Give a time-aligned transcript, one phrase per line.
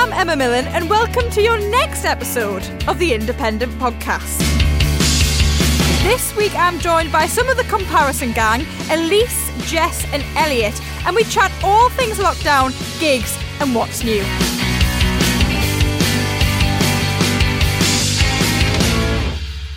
[0.00, 4.38] I'm Emma Millen, and welcome to your next episode of the Independent Podcast.
[6.04, 8.60] This week, I'm joined by some of the Komparrison gang
[8.92, 12.70] Elise, Jess, and Elliott, and we chat all things lockdown,
[13.00, 14.22] gigs, and what's new.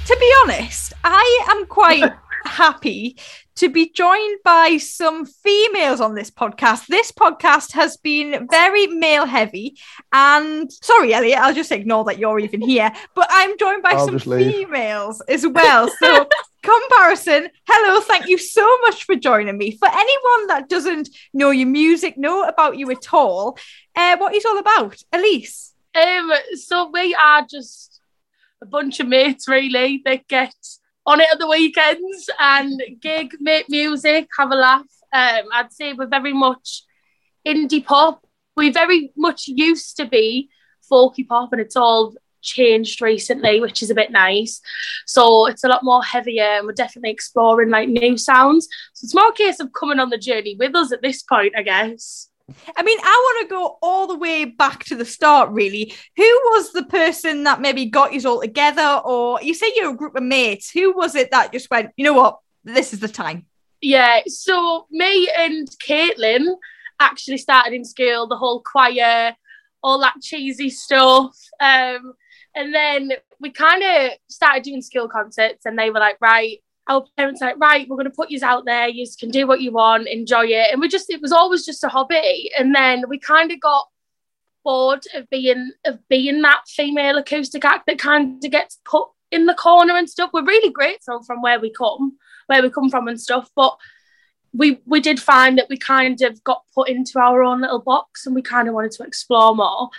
[0.06, 2.14] To be honest, I am quite
[2.46, 3.18] happy
[3.56, 6.88] to be joined by some females on this podcast.
[6.88, 9.78] This podcast has been very male heavy.
[10.12, 12.92] And sorry, Elliott, I'll just ignore that you're even here.
[13.16, 15.90] But I'm joined by I'll some females as well.
[16.00, 16.28] So,
[16.64, 19.72] Komparrison, hello, thank you so much for joining me.
[19.72, 23.58] For anyone that doesn't know your music, know about you at all,
[23.96, 25.02] uh, what is all about?
[25.12, 25.74] Elise.
[25.94, 28.00] Um, so we are just
[28.62, 30.54] a bunch of mates really that get
[31.06, 34.86] on it at the weekends and gig, make music, have a laugh.
[35.14, 36.84] Um, I'd say we're very much
[37.46, 38.26] indie pop.
[38.56, 40.50] We very much used to be
[40.92, 44.62] folky pop, and it's all changed recently, which is a bit nice.
[45.06, 48.68] So it's a lot more heavier, and we're definitely exploring like new sounds.
[48.94, 51.54] So it's more a case of coming on the journey with us at this point,
[51.58, 52.31] I guess.
[52.76, 55.94] I mean, I want to go all the way back to the start, really.
[56.18, 59.02] Who was the person that maybe got you all together?
[59.04, 60.72] Or you say you're a group of mates.
[60.72, 63.46] Who was it that just went, you know what, this is the time?
[63.82, 66.56] Yeah, so me and Caitlin
[67.00, 69.36] actually started in school, the whole choir,
[69.82, 71.36] all that cheesy stuff.
[71.60, 72.14] Um,
[72.56, 76.60] and then we kind of started doing school concerts, and they were like, right,
[76.92, 78.88] our parents like, right, we're going to put you out there.
[78.88, 80.72] You can do what you want, enjoy it.
[80.72, 82.52] And we just, it was always just a hobby.
[82.58, 83.88] And then we kind of got
[84.64, 89.46] bored of being of being that female acoustic act that kind of gets put in
[89.46, 90.32] the corner and stuff.
[90.34, 92.18] We're really grateful from where we come,
[92.48, 93.78] where we come from and stuff, but
[94.54, 98.26] we we did find that we kind of got put into our own little box
[98.26, 99.90] and we kind of wanted to explore more.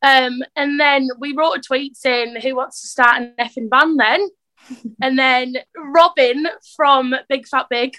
[0.00, 3.98] Um, and then we wrote a tweet saying, "Who wants to start an effing band?"
[3.98, 4.28] Then,
[5.02, 6.46] and then Robin
[6.76, 7.96] from Big Fat Big,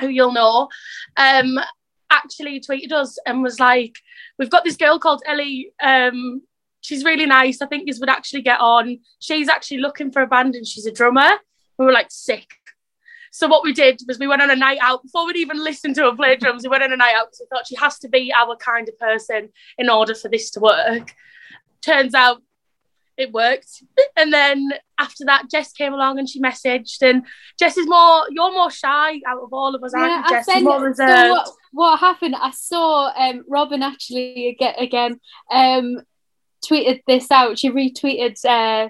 [0.00, 0.68] who you'll know,
[1.16, 1.58] um,
[2.10, 3.96] actually tweeted us and was like,
[4.38, 5.72] "We've got this girl called Ellie.
[5.82, 6.42] Um,
[6.80, 7.60] she's really nice.
[7.60, 8.98] I think you would actually get on.
[9.18, 11.38] She's actually looking for a band and she's a drummer."
[11.78, 12.48] We were like, "Sick."
[13.36, 15.94] So what we did was we went on a night out before we'd even listened
[15.96, 16.62] to her play drums.
[16.62, 18.88] We went on a night out because we thought she has to be our kind
[18.88, 21.12] of person in order for this to work.
[21.82, 22.40] Turns out
[23.16, 23.82] it worked.
[24.16, 27.02] And then after that, Jess came along and she messaged.
[27.02, 27.24] And
[27.58, 30.62] Jess is more, you're more shy out of all of us, aren't you, Jess?
[30.62, 32.34] More so what, what happened?
[32.38, 36.02] I saw um, Robin actually again, again um,
[36.64, 37.58] tweeted this out.
[37.58, 38.88] She retweeted uh,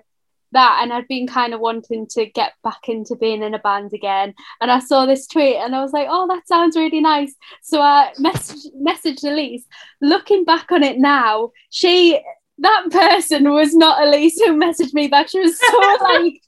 [0.52, 3.92] that, and I'd been kind of wanting to get back into being in a band
[3.92, 4.34] again.
[4.60, 7.80] And I saw this tweet, and I was like, "Oh, that sounds really nice." So
[7.80, 9.66] I messaged messaged Elise.
[10.00, 12.20] Looking back on it now, she
[12.58, 15.28] that person was not Elise who messaged me back.
[15.28, 16.40] She was so like.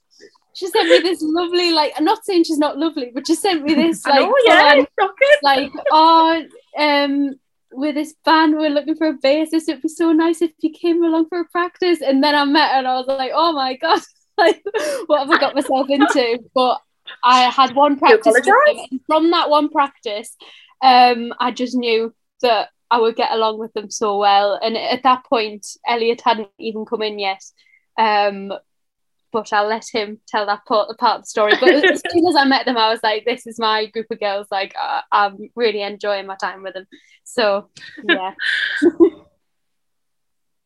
[0.55, 3.63] She sent me this lovely, like, I'm not saying she's not lovely, but she sent
[3.63, 6.43] me this, like, know, yeah, full-on it's like, oh,
[6.77, 7.39] um,
[7.71, 9.69] with this band, we're looking for a bassist.
[9.69, 12.01] It'd be so nice if you came along for a practice.
[12.01, 14.01] And then I met her and I was like, oh my God,
[14.37, 14.61] like,
[15.05, 16.39] what have I got myself into?
[16.53, 16.81] But
[17.23, 18.21] I had one practice.
[18.25, 18.87] with them, apologise?
[18.91, 20.35] and from that one practice,
[20.81, 24.59] um, I just knew that I would get along with them so well.
[24.61, 27.43] And at that point, Elliott hadn't even come in yet.
[27.97, 28.51] Um,
[29.31, 31.53] but I'll let him tell that part, part of the story.
[31.59, 34.19] But as soon as I met them, I was like, this is my group of
[34.19, 34.47] girls.
[34.49, 36.87] Like, uh, I'm really enjoying my time with them.
[37.23, 37.69] So,
[38.03, 38.33] yeah.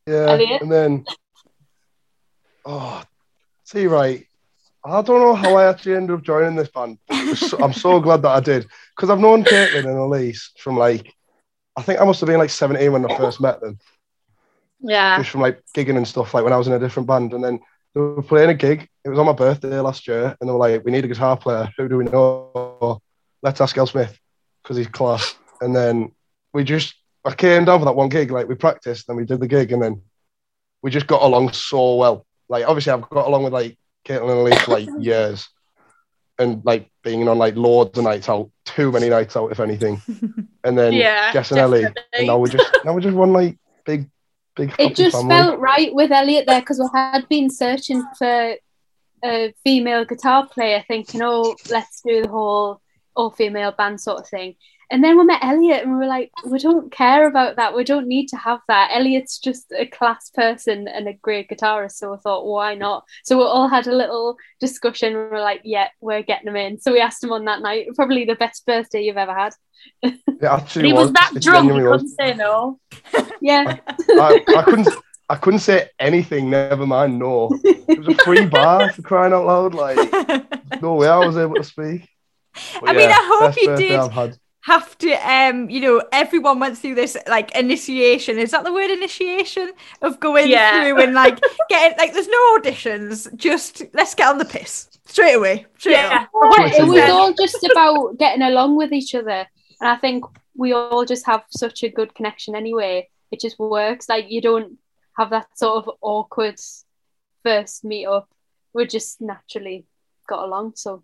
[0.06, 0.62] Yeah, Elliott?
[0.62, 1.06] and then
[2.66, 3.03] oh,
[3.63, 4.25] see, right.
[4.85, 6.97] I don't know how I actually ended up joining this band.
[7.35, 11.13] so- I'm so glad that I did because I've known Caitlin and Elise from like
[11.75, 13.79] I think I must have been like 17 when I first met them,
[14.79, 15.17] Yeah.
[15.17, 16.34] just from like gigging and stuff.
[16.34, 17.59] Like when I was in a different band, and then
[17.95, 18.88] they were playing a gig.
[19.03, 21.35] It was on my birthday last year, and they were like, "We need a guitar
[21.38, 21.72] player.
[21.78, 23.01] Who do we know?
[23.41, 24.18] Let's ask El Smith
[24.62, 26.12] because he's class." And then
[26.53, 26.95] we just
[27.25, 28.31] I came down for that one gig.
[28.31, 30.01] Like we practiced, and we did the gig, and then
[30.81, 32.25] we just got along so well.
[32.50, 35.50] Like obviously, I've got along with like Caitlin and Elise for like years,
[36.38, 40.01] and like being on like loads of nights out, too many nights out, if anything.
[40.63, 43.57] And then Yeah, Jess and Ellie, and now we just now we just one like
[43.86, 44.10] big,
[44.56, 44.74] big.
[44.80, 45.36] It just family.
[45.36, 48.56] felt right with Elliott there because we had been searching for
[49.25, 52.81] a female guitar player, thinking, oh, let's do the whole
[53.15, 54.56] all female band sort of thing.
[54.91, 57.75] And then we met Elliott and we were like, we don't care about that.
[57.75, 58.91] We don't need to have that.
[58.94, 61.94] Elliott's just a class person and a great guitarist.
[61.94, 63.06] So I thought, why not?
[63.24, 65.13] So we all had a little discussion.
[65.13, 66.80] We were like, yeah, we're getting him in.
[66.80, 69.53] So we asked him on that night, probably the best birthday you've ever had.
[70.01, 72.80] It actually he was, that It drunk, he couldn't say no.
[73.41, 73.77] yeah.
[73.88, 74.89] I, I couldn't.
[75.30, 76.50] I couldn't say anything.
[76.50, 77.18] Never mind.
[77.18, 79.74] No, it was a free bar for crying out loud.
[79.74, 79.97] Like
[80.81, 82.09] no way, I was able to speak.
[82.80, 84.39] But I mean, I hope best you birthday did.
[84.68, 88.92] I've to um you know everyone went through this like initiation is that the word
[88.92, 89.71] initiation
[90.01, 90.71] of going Yeah.
[90.83, 91.39] through and like
[91.69, 96.24] getting like there's no auditions just let's get on the piss straight away straight Yeah.
[96.24, 96.30] up.
[96.80, 99.45] It was all just about getting along with each other.
[99.81, 100.24] And I think
[100.56, 103.09] we all just have such a good connection anyway.
[103.31, 104.07] It just works.
[104.07, 104.77] Like you don't
[105.18, 106.57] have that sort of awkward
[107.44, 108.30] first meet up.
[108.74, 109.86] We just naturally
[110.27, 110.74] got along.
[110.75, 111.04] So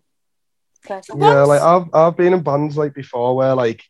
[0.84, 1.18] perfect.
[1.18, 3.82] Yeah, like I've I've been in bands like before where like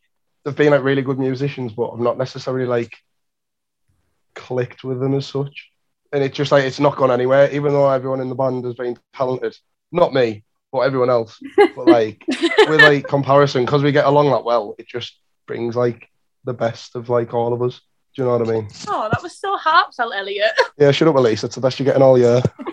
[0.44, 2.96] they've been like really good musicians, but I'm not necessarily like
[4.34, 5.70] clicked with them as such.
[6.12, 8.74] And it's just like it's not gone anywhere, even though everyone in the band has
[8.74, 9.56] been talented.
[9.92, 11.38] Not me, but everyone else.
[11.76, 16.08] But like with like Komparrison, because we get along that well, it just brings like
[16.44, 17.80] the best of like all of us.
[18.14, 18.68] Do you know what I mean?
[18.88, 20.52] Oh, that was so heartfelt, Elliott.
[20.76, 21.44] Yeah, shut up, Elise.
[21.44, 22.42] It's the best you're getting all year.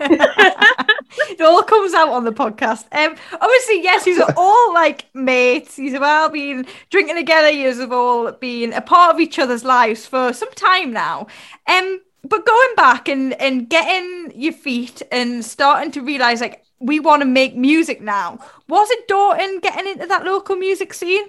[1.38, 2.84] it all comes out on the podcast.
[2.92, 5.78] Um obviously yes you've all like mates.
[5.78, 10.32] You've all been drinking together you've all been a part of each other's lives for
[10.32, 11.26] some time now.
[11.66, 17.00] Um but going back and and getting your feet and starting to realize like we
[17.00, 18.38] want to make music now
[18.68, 21.26] was it daunting getting into that local music scene?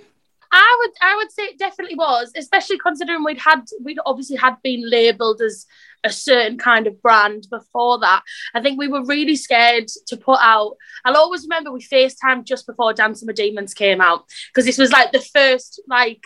[0.52, 4.56] I would I would say it definitely was, especially considering we'd had we'd obviously had
[4.64, 5.68] been labelled as
[6.04, 8.22] a certain kind of brand before that.
[8.54, 10.76] I think we were really scared to put out.
[11.06, 14.92] I'll always remember we FaceTimed just before Dancing with Demons came out because this was
[14.92, 16.24] like the first like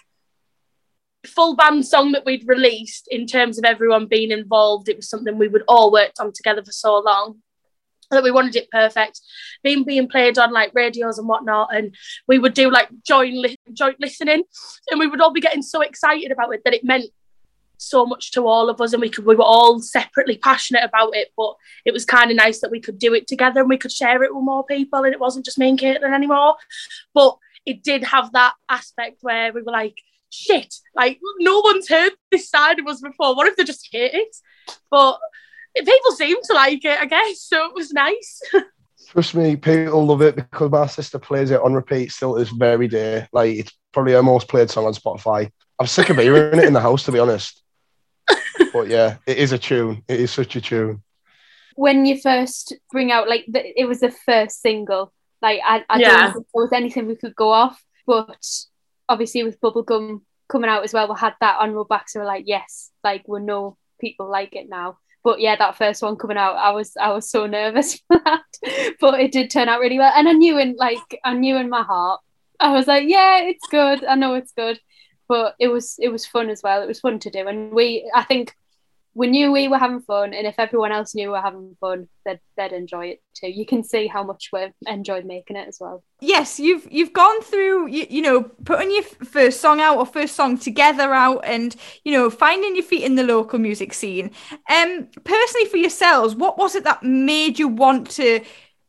[1.26, 4.90] full band song that we'd released in terms of everyone being involved.
[4.90, 7.42] It was something we would all worked on together for so long
[8.12, 9.22] that we wanted it perfect.
[9.64, 11.96] Being being played on like radios and whatnot, and
[12.28, 14.44] we would do like joint li- joint listening,
[14.90, 17.06] and we would all be getting so excited about it that it meant
[17.84, 21.16] so much to all of us, and we could we were all separately passionate about
[21.16, 23.78] it, but it was kind of nice that we could do it together and we
[23.78, 26.56] could share it with more people, and it wasn't just me and Caitlin anymore.
[27.14, 29.98] But it did have that aspect where we were like,
[30.30, 33.36] shit, like no one's heard this side of us before.
[33.36, 34.36] What if they just hate it?
[34.90, 35.20] But
[35.76, 37.42] people seem to like it, I guess.
[37.42, 38.42] So it was nice.
[39.10, 42.50] Trust me, people love it because my sister plays it on repeat still to this
[42.50, 43.28] very day.
[43.32, 45.52] Like it's probably her most played song on Spotify.
[45.80, 47.63] I'm sick of hearing it in the house, to be honest.
[48.74, 50.04] But yeah, it is a tune.
[50.08, 51.04] It is such a tune.
[51.76, 55.12] when you first bring out like the, it was the first single
[55.42, 56.08] like i, I Yeah.
[56.24, 58.46] don't think there was anything we could go off but
[59.10, 62.28] obviously with bubblegum coming out as well we had that on our back so we're
[62.28, 66.38] like yes like we know people like it now but yeah that first one coming
[66.38, 68.44] out i was i was so nervous for that
[69.02, 71.70] but it did turn out really well and i knew in like i knew in
[71.70, 72.22] my heart
[72.60, 74.80] i was like yeah it's good i know it's good
[75.34, 77.88] but it was it was fun as well it was fun to do and we
[78.14, 78.54] i think
[79.16, 82.08] we knew we were having fun, and if everyone else knew we were having fun,
[82.26, 83.48] they'd, they'd enjoy it too.
[83.48, 86.04] You can see how much we enjoyed making it as well.
[86.22, 90.36] yes you've you've gone through you, you know putting your first song out or first
[90.36, 91.76] song together out and
[92.06, 94.32] you know finding your feet in the local music scene
[94.70, 98.40] um personally for yourselves what was it that made you want to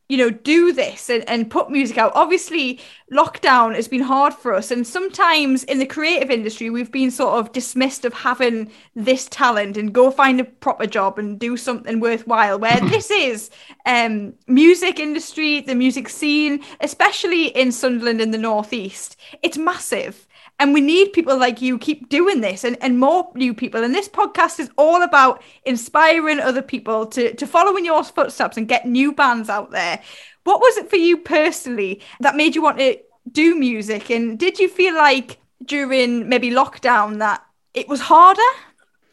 [0.09, 2.12] you know do this and, and put music out.
[2.15, 2.81] Obviously
[3.12, 7.38] lockdown has been hard for us and sometimes in the creative industry we've been sort
[7.38, 12.00] of dismissed of having this talent and go find a proper job and do something
[12.00, 13.50] worthwhile where this is
[13.87, 20.26] um music industry the music scene especially in sunderland in the northeast it's massive
[20.64, 22.64] and we need people like you keep doing this.
[22.64, 23.85] And, and more new people.
[23.85, 28.56] And this podcast is all about inspiring other people to, to follow in your footsteps
[28.56, 30.00] and get new bands out there.
[30.44, 32.99] What was it for you personally that made you want to
[33.30, 34.11] do music?
[34.11, 37.44] And did you feel like during maybe lockdown that
[37.75, 38.40] it was harder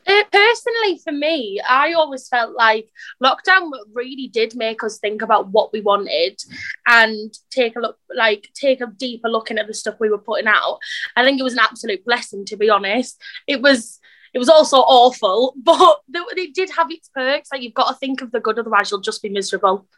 [0.05, 2.89] personally, for me, I always felt like
[3.23, 6.41] lockdown really did make us think about what we wanted
[6.87, 10.47] and take a look, like take a deeper look into the stuff we were putting
[10.47, 10.79] out.
[11.15, 13.21] I think it was an absolute blessing, to be honest.
[13.47, 13.99] It was.
[14.33, 17.49] It was also awful, but it did have its perks.
[17.51, 19.89] Like you've got to think of the good, otherwise you'll just be miserable,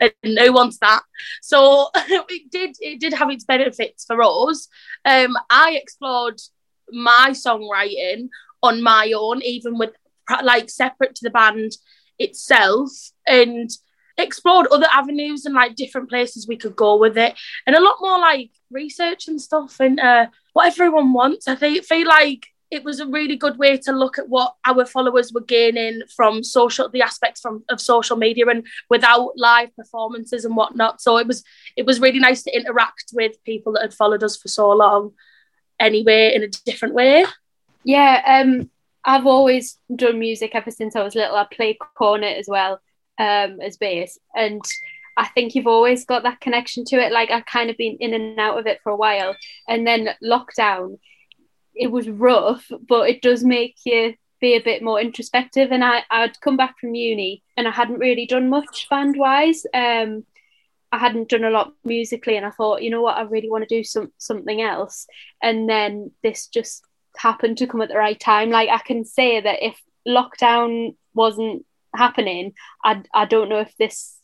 [0.00, 1.02] and no wants that.
[1.40, 2.74] So it did.
[2.80, 4.66] It did have its benefits for us.
[5.04, 6.40] Um, I explored
[6.90, 8.28] my songwriting
[8.66, 9.92] on my own, even with
[10.42, 11.72] like separate to the band
[12.18, 12.90] itself.
[13.26, 13.70] And
[14.18, 17.34] explored other avenues and like different places we could go with it,
[17.66, 21.48] and a lot more like research and stuff and uh, what everyone wants.
[21.48, 24.84] I think feel like it was a really good way to look at what our
[24.84, 30.44] followers were gaining from social the aspects from of social media and without live performances
[30.44, 31.44] and whatnot so it was
[31.76, 35.12] it was really nice to interact with people that had followed us for so long
[35.78, 37.24] anyway in a different way
[37.86, 38.68] yeah um
[39.04, 42.80] i've always done music ever since i was little i play cornet as well
[43.18, 44.62] um as bass and
[45.16, 47.10] I think you've always got that connection to it.
[47.10, 49.34] Like I've kind of been in and out of it for a while.
[49.66, 50.98] And then lockdown,
[51.74, 55.72] it was rough, but it does make you be a bit more introspective.
[55.72, 59.64] And I, I'd come back from uni and I hadn't really done much band wise.
[59.72, 60.24] Um,
[60.92, 63.68] I hadn't done a lot musically, and I thought, you know what, I really want
[63.68, 65.06] to do some something else.
[65.42, 66.84] And then this just
[67.16, 68.50] happened to come at the right time.
[68.50, 72.54] Like I can say that if lockdown wasn't happening,
[72.84, 74.16] I I don't know if this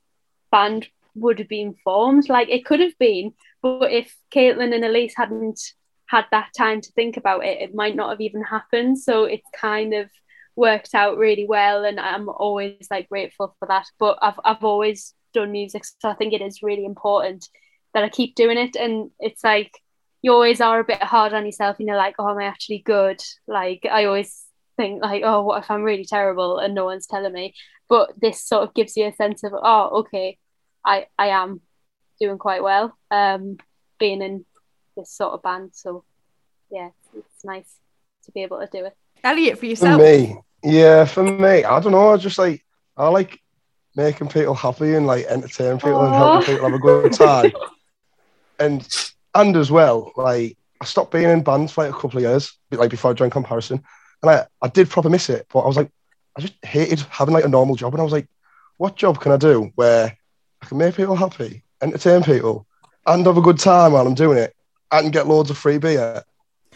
[0.50, 2.28] band would have been formed.
[2.28, 3.32] Like it could have been,
[3.62, 5.60] but if Caitlin and Elise hadn't
[6.06, 8.98] had that time to think about it, it might not have even happened.
[8.98, 10.10] So it's kind of
[10.56, 13.86] worked out really well, and I'm always like grateful for that.
[13.98, 17.48] But I've I've always done music, so I think it is really important
[17.94, 18.76] that I keep doing it.
[18.76, 19.72] And it's like
[20.22, 22.78] you always are a bit hard on yourself, and you're like, oh, am I actually
[22.78, 23.20] good?
[23.46, 24.42] Like I always
[24.76, 27.54] think like, oh, what if I'm really terrible and no one's telling me?
[27.88, 30.38] But this sort of gives you a sense of, oh, okay,
[30.84, 31.60] I I am
[32.20, 32.96] doing quite well.
[33.10, 33.58] Um,
[33.98, 34.44] being in
[34.96, 35.70] this sort of band.
[35.74, 36.04] So
[36.70, 37.70] yeah, it's nice
[38.24, 38.96] to be able to do it.
[39.24, 40.00] Elliott, for yourself.
[40.00, 42.12] For me, yeah, for me, I don't know.
[42.12, 42.64] I just like
[42.96, 43.40] I like
[43.96, 46.06] making people happy and like entertaining people Aww.
[46.06, 47.52] and helping people have a good time.
[48.58, 52.22] and and as well, like I stopped being in bands for like a couple of
[52.22, 53.82] years, like before I joined Komparrison,
[54.22, 55.46] and I I did proper miss it.
[55.52, 55.90] But I was like,
[56.36, 58.28] I just hated having like a normal job, and I was like,
[58.78, 60.16] what job can I do where
[60.60, 62.66] I can make people happy, entertain people,
[63.06, 64.54] and have a good time while I'm doing it?
[64.90, 66.22] Can get loads of free beer.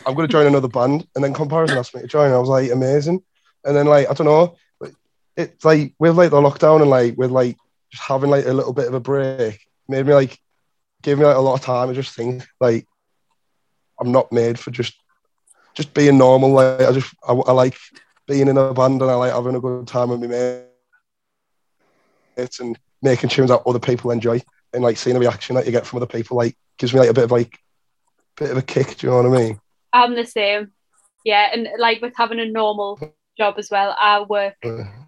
[0.06, 1.06] I'm going to join another band.
[1.14, 2.32] And then Komparrison asked me to join.
[2.32, 3.22] I was like, amazing.
[3.64, 4.56] And then, like, I don't know,
[5.36, 7.56] it's like with like the lockdown and like with like
[7.90, 10.38] just having like a little bit of a break made me like,
[11.06, 12.84] gave me like a lot of time to just think, like,
[14.00, 14.94] I'm not made for just
[15.74, 16.50] just being normal.
[16.50, 17.76] Like, I just, I, I like
[18.26, 20.62] being in a band and I like having a good time with my
[22.36, 25.70] mates and making tunes that other people enjoy and like seeing the reaction that you
[25.70, 27.56] get from other people like gives me like a bit of like
[28.36, 28.96] bit of a kick.
[28.96, 29.60] Do you know what I mean?
[29.92, 30.72] I'm the same.
[31.24, 32.98] Yeah, and like with having a normal
[33.38, 34.56] job as well, I work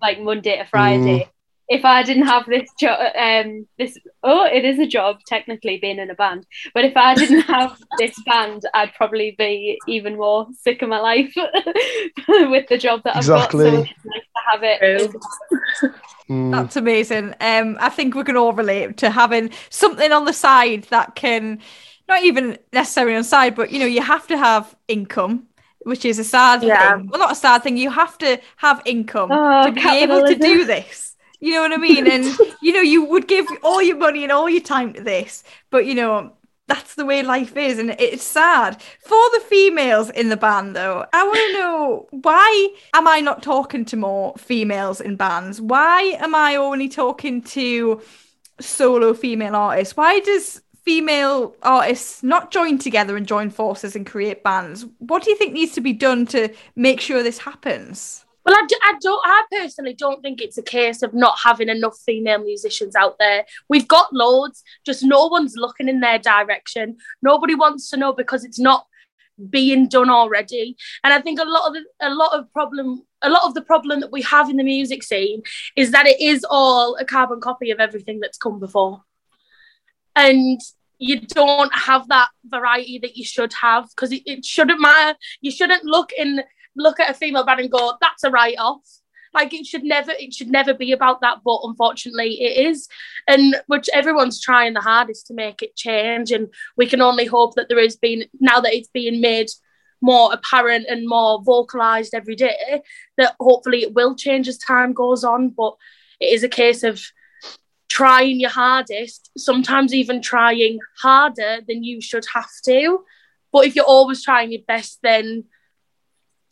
[0.00, 1.24] like Monday to Friday.
[1.24, 1.28] Mm.
[1.68, 5.98] If I didn't have this job, um, this oh, it is a job technically being
[5.98, 6.46] in a band.
[6.72, 11.00] But if I didn't have this band, I'd probably be even more sick of my
[11.00, 11.32] life
[12.28, 13.66] with the job that exactly.
[13.66, 13.78] I've got.
[13.78, 15.92] So it's nice to have it.
[16.28, 16.52] Mm.
[16.52, 17.34] That's amazing.
[17.40, 21.58] Um, I think we can all relate to having something on the side that can
[22.08, 25.46] not even necessarily on side, but you know, you have to have income,
[25.80, 26.96] which is a sad yeah.
[26.96, 27.08] thing.
[27.08, 27.76] Well, not a sad thing.
[27.76, 31.16] You have to have income oh, to be able to do this.
[31.40, 32.06] You know what I mean?
[32.10, 32.24] And
[32.62, 35.86] you know, you would give all your money and all your time to this, but
[35.86, 36.32] you know,
[36.66, 40.76] that's the way life is, and it's sad for the females in the band.
[40.76, 45.60] Though, I want to know why am I not talking to more females in bands?
[45.60, 48.02] Why am I only talking to
[48.60, 49.96] solo female artists?
[49.96, 54.84] Why does female artists not join together and join forces and create bands?
[54.98, 58.26] What do you think needs to be done to make sure this happens?
[58.48, 59.20] Well, I, I don't.
[59.26, 63.44] I personally don't think it's a case of not having enough female musicians out there.
[63.68, 66.96] We've got loads, just no one's looking in their direction.
[67.20, 68.86] Nobody wants to know because it's not
[69.50, 70.78] being done already.
[71.04, 73.60] And I think a lot of the, a lot of problem a lot of the
[73.60, 75.42] problem that we have in the music scene
[75.76, 79.02] is that it is all a carbon copy of everything that's come before.
[80.16, 80.58] And
[80.98, 85.18] you don't have that variety that you should have because it, it, shouldn't matter.
[85.42, 86.42] You shouldn't look in
[86.78, 88.82] look at a female band and go, "That's a write off."
[89.34, 91.38] Like it should never, it should never be about that.
[91.44, 92.88] But unfortunately, it is,
[93.26, 96.32] and which everyone's trying the hardest to make it change.
[96.32, 99.48] And we can only hope that there has been now that it's being made
[100.00, 102.82] more apparent and more vocalized every day
[103.16, 105.50] that hopefully it will change as time goes on.
[105.50, 105.74] But
[106.20, 107.02] it is a case of
[107.88, 113.04] trying your hardest, sometimes even trying harder than you should have to.
[113.52, 115.44] But if you're always trying your best, then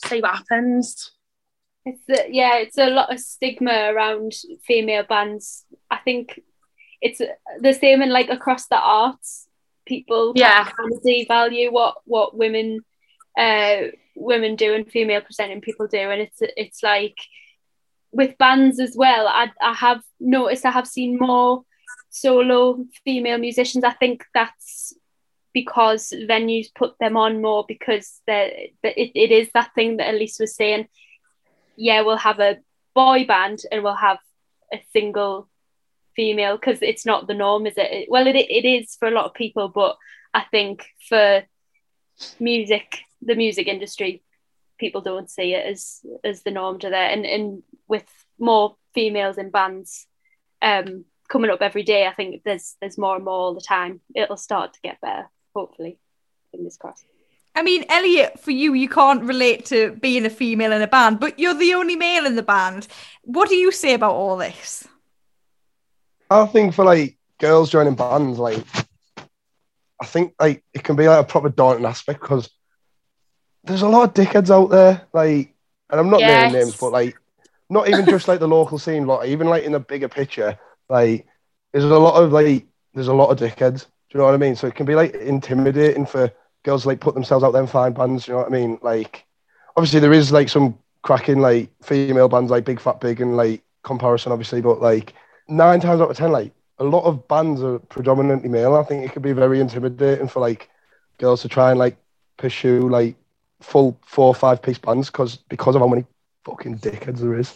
[0.05, 1.13] see what happens.
[1.85, 4.33] It's a, yeah, it's a lot of stigma around
[4.65, 5.65] female bands.
[5.91, 6.41] I think
[7.01, 7.21] it's
[7.61, 9.49] the same in like across the arts.
[9.87, 12.85] People yeah kind of devalue what what women
[13.39, 13.83] uh
[14.17, 17.17] women do and female presenting people do, and it's it's like
[18.13, 21.63] with bands as well, I, I have noticed I have seen more
[22.11, 23.85] solo female musicians.
[23.85, 24.95] I think that's
[25.57, 30.55] because venues put them on more because it, it is that thing that Elise was
[30.55, 30.87] saying.
[31.77, 32.59] Yeah, we'll have a
[32.95, 34.19] boy band and we'll have
[34.71, 35.49] a single
[36.15, 38.07] female because it's not the norm, is it?
[38.11, 39.97] Well, it it is for a lot of people, but
[40.35, 41.43] I think for
[42.39, 44.23] music, the music industry,
[44.79, 47.09] people don't see it as as the norm to there.
[47.09, 48.05] And and with
[48.39, 50.07] more females in bands
[50.61, 54.03] um, coming up every day, I think there's there's more and more all the time.
[54.15, 55.99] It'll start to get better, hopefully.
[56.53, 57.07] Fingers crossed.
[57.55, 61.19] I mean, Elliott, for you, you can't relate to being a female in a band,
[61.19, 62.87] but you're the only male in the band.
[63.23, 64.87] What do you say about all this?
[66.31, 68.63] I think for like girls joining bands, like
[70.01, 72.51] I think like it can be like a proper daunting aspect because
[73.65, 75.55] there's a lot of dickheads out there, like,
[75.91, 76.53] and I'm not yes.
[76.53, 77.17] naming names, but like,
[77.71, 80.59] not even just like the local scene, like even like in the bigger picture,
[80.89, 81.27] like,
[81.73, 83.87] there's a lot of like, there's a lot of dickheads.
[84.17, 84.57] You know what I mean?
[84.57, 86.33] So it can be like intimidating for
[86.63, 88.27] girls to, like put themselves out there and find bands.
[88.27, 88.79] You know what I mean?
[88.81, 89.27] Like,
[89.77, 93.63] obviously there is like some cracking like female bands like Big Fat Big and like
[93.85, 95.13] Komparrison, obviously, but like
[95.49, 98.75] nine times out of ten, like a lot of bands are predominantly male.
[98.77, 100.71] I think it could be very intimidating for like
[101.19, 101.99] girls to try and like
[102.39, 103.17] pursue like
[103.61, 106.07] full four or five piece bands because because of how many
[106.47, 107.53] fucking dickheads there is.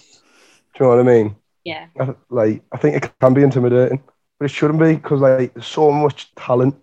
[0.75, 1.37] Do you know what I mean?
[1.65, 1.87] Yeah.
[2.29, 4.03] like I think it can be intimidating,
[4.41, 6.77] but it shouldn't be because like there's so much talent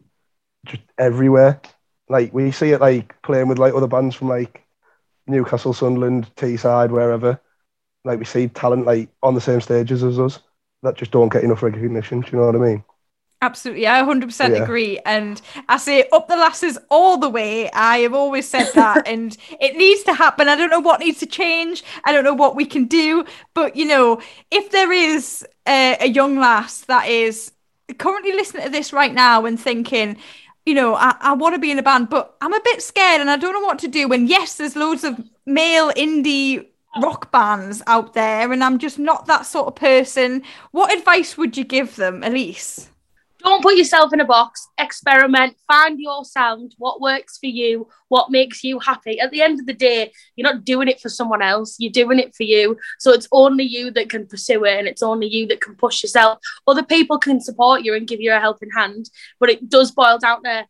[0.67, 1.61] just everywhere.
[2.09, 4.63] Like we see it like playing with like other bands from like
[5.27, 7.41] Newcastle, Sunderland, Teesside, wherever.
[8.05, 10.39] Like we see talent like on the same stages as us
[10.83, 12.21] that just don't get enough recognition.
[12.21, 12.83] Do you know what I mean?
[13.39, 14.63] Absolutely, I 100% yeah.
[14.63, 15.00] agree.
[15.06, 15.39] And
[15.70, 17.70] I say up the lasses all the way.
[17.72, 20.50] I have always said that, and it needs to happen.
[20.50, 21.84] I don't know what needs to change.
[22.03, 23.25] I don't know what we can do.
[23.53, 27.51] But, you know, if there is a, a young lass that is
[28.00, 30.17] currently listening to this right now and thinking,
[30.65, 33.22] you know, I, I want to be in a band, but I'm a bit scared
[33.22, 34.12] and I don't know what to do.
[34.12, 36.65] And yes, there's loads of male indie
[37.01, 40.41] rock bands out there, and I'm just not that sort of person.
[40.72, 42.89] What advice would you give them, Elise?
[43.47, 48.29] Don't put yourself in a box, experiment, find your sound, what works for you, what
[48.29, 49.21] makes you happy.
[49.21, 52.19] At the end of the day, you're not doing it for someone else, you're doing
[52.19, 52.77] it for you.
[52.99, 56.03] So it's only you that can pursue it and it's only you that can push
[56.03, 56.39] yourself.
[56.67, 60.17] Other people can support you and give you a helping hand, but it does boil
[60.17, 60.67] down to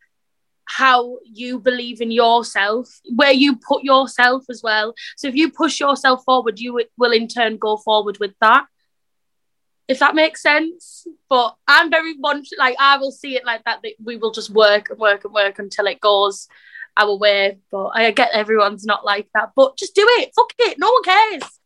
[0.65, 4.93] how you believe in yourself, where you put yourself as well.
[5.15, 8.67] So if you push yourself forward, you will in turn go forward with that.
[9.87, 11.07] If that makes sense.
[11.29, 14.49] But I'm very much like I will see it like that, that we will just
[14.49, 16.47] work and work and work until it goes
[16.95, 17.59] our way.
[17.71, 19.51] But I get everyone's not like that.
[19.55, 20.31] But just do it.
[20.35, 20.77] Fuck it.
[20.79, 21.57] No one cares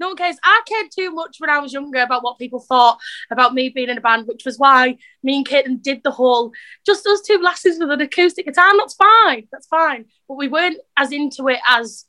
[0.00, 0.36] no one cares.
[0.42, 2.98] I cared too much when I was younger about what people thought
[3.30, 6.52] about me being in a band, which was why me and Caitlin did the whole
[6.84, 8.72] just those two lasses with an acoustic guitar.
[8.76, 9.46] That's fine.
[9.52, 10.06] That's fine.
[10.26, 12.06] But we weren't as into it as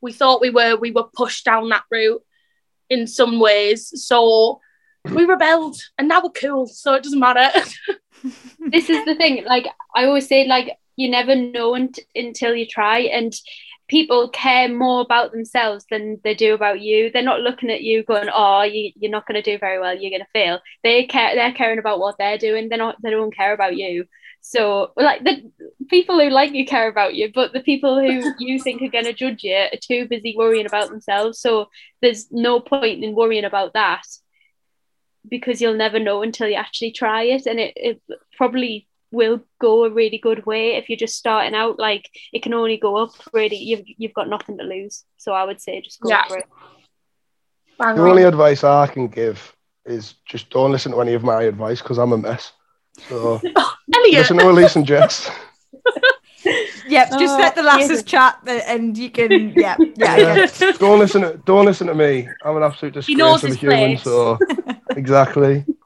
[0.00, 0.76] we thought we were.
[0.76, 2.22] We were pushed down that route
[2.88, 3.92] in some ways.
[4.06, 4.60] So
[5.10, 6.66] we rebelled and now we're cool.
[6.66, 7.50] So it doesn't matter.
[8.70, 9.44] this is the thing.
[9.44, 13.00] Like I always say, like you never know until you try.
[13.00, 13.34] And
[13.88, 17.10] people care more about themselves than they do about you.
[17.10, 19.94] They're not looking at you going, "Oh, you, you're not going to do very well.
[19.94, 21.34] You're going to fail." They care.
[21.34, 22.68] They're caring about what they're doing.
[22.68, 22.96] They're not.
[23.02, 24.06] They don't care about you.
[24.40, 25.50] So, like the
[25.88, 29.06] people who like you care about you, but the people who you think are going
[29.06, 31.40] to judge you are too busy worrying about themselves.
[31.40, 31.68] So,
[32.02, 34.02] there's no point in worrying about that
[35.28, 38.02] because you'll never know until you actually try it, and it, it
[38.36, 41.78] probably will go a really good way if you're just starting out.
[41.78, 43.12] Like it can only go up.
[43.32, 45.04] Really, you've you've got nothing to lose.
[45.16, 46.26] So I would say just go yeah.
[46.26, 46.46] for it.
[47.78, 48.10] Bang the on.
[48.10, 51.98] only advice I can give is just don't listen to any of my advice because
[51.98, 52.52] I'm a mess.
[53.08, 53.40] So
[53.88, 55.30] listen to Elise and Jess.
[56.94, 60.72] yep, just let the oh, lasses chat and you can yeah, yeah, yeah.
[60.72, 62.28] Don't listen to don't listen to me.
[62.44, 64.38] I'm an absolute disgrace of a human, so
[64.90, 65.64] exactly.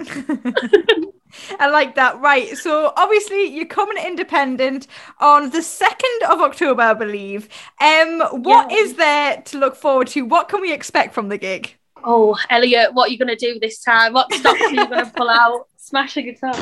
[1.60, 2.20] I like that.
[2.20, 2.56] Right.
[2.56, 4.86] So obviously you're coming independent
[5.20, 7.48] on the second of October, I believe.
[7.80, 8.76] Um, what yeah.
[8.76, 10.22] is there to look forward to?
[10.22, 11.74] What can we expect from the gig?
[12.04, 14.12] Oh, Elliott, what are you going to do this time?
[14.12, 15.66] What stops are you going to pull out?
[15.88, 16.52] Smash a guitar.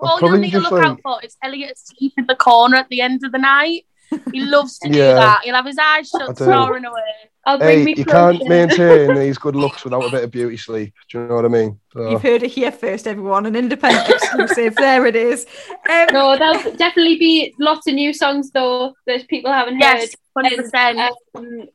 [0.00, 0.84] All you'll need to look like...
[0.86, 3.86] out for is Elliott asleep in the corner at the end of the night.
[4.32, 5.14] He loves to do yeah.
[5.14, 5.40] that.
[5.42, 7.02] He'll have his eyes shut, snoring away.
[7.44, 10.56] I'll bring hey, me you can't maintain these good looks without a bit of beauty
[10.56, 10.94] sleep.
[11.10, 11.80] Do you know what I mean?
[11.92, 12.08] So.
[12.08, 13.46] You've heard it here first, everyone.
[13.46, 14.76] An independent exclusive.
[14.76, 15.44] there it is.
[15.90, 20.00] Um, no, there'll definitely be lots of new songs though that people haven't yes, heard.
[20.00, 21.12] Yes, hundred percent.
[21.34, 21.68] Um,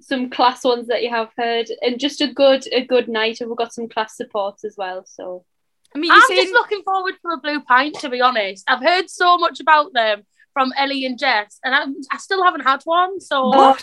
[0.00, 3.42] some class ones that you have heard, and just a good a good night.
[3.42, 5.04] And we've got some class support as well.
[5.04, 5.44] So
[5.94, 8.64] I mean, I'm you just looking forward to a blue pint, to be honest.
[8.68, 12.62] I've heard so much about them from Ellie and Jess, and I, I still haven't
[12.62, 13.20] had one.
[13.20, 13.82] So What?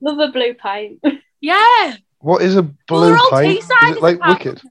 [0.00, 1.02] love a blue pint.
[1.40, 3.60] yeah, What is a blue they're all pint?
[3.60, 4.62] Teesside, Is it like wicked?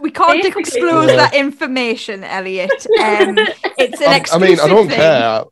[0.00, 0.62] we can't Basically.
[0.64, 1.16] disclose Yeah.
[1.16, 2.70] that information, Elliott.
[3.00, 3.36] Um,
[3.78, 4.96] it's an I, I mean, I don't thing.
[4.96, 5.44] care.